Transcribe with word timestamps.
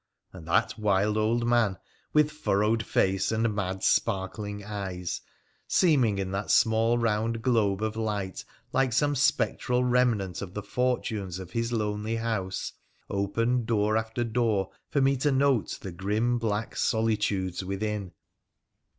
And 0.33 0.47
that 0.47 0.79
wild 0.79 1.15
old 1.15 1.45
man, 1.45 1.77
with 2.11 2.31
furrowed 2.31 2.83
face 2.83 3.31
and 3.31 3.53
mad, 3.53 3.83
sparkling 3.83 4.63
eyes, 4.63 5.21
seeming 5.67 6.17
in 6.17 6.31
that 6.31 6.49
small 6.49 6.97
round 6.97 7.43
globe 7.43 7.83
of 7.83 7.95
light 7.95 8.43
like 8.73 8.93
some 8.93 9.13
spectral 9.15 9.83
remnant 9.83 10.41
of 10.41 10.55
the 10.55 10.63
fortunes 10.63 11.37
of 11.37 11.51
his 11.51 11.71
lonely 11.71 12.15
house, 12.15 12.73
opened 13.11 13.67
door 13.67 13.95
after 13.95 14.23
door 14.23 14.71
for 14.89 15.01
me 15.01 15.15
to 15.17 15.31
note 15.31 15.77
the 15.79 15.91
grim 15.91 16.39
black 16.39 16.75
solitudes 16.75 17.63
within. 17.63 18.11